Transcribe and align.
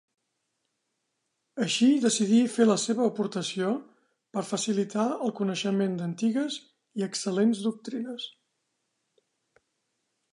Així 1.65 1.89
decidí 2.05 2.39
fer 2.53 2.65
la 2.67 2.77
seva 2.83 3.03
aportació 3.09 3.73
per 4.37 4.45
facilitar 4.53 5.05
el 5.27 5.33
coneixement 5.41 5.93
d’antigues 6.01 6.57
i 7.03 7.07
excel·lents 7.09 7.63
doctrines. 7.67 8.27